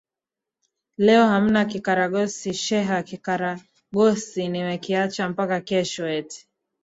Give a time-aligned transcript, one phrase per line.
[0.97, 6.47] ee leo hamna kikaragosi sheha kikaragosi nime kiacha mpaka kesho eti ee